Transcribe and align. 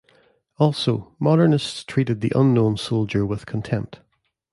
Also 0.57 1.15
modernists 1.19 1.83
treated 1.83 2.21
"The 2.21 2.31
Unknown 2.33 2.75
Soldier" 2.75 3.23
with 3.23 3.45
contempt. 3.45 3.99